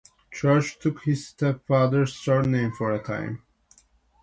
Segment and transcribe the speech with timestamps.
[0.31, 3.43] Church took his stepfather's surname for a time.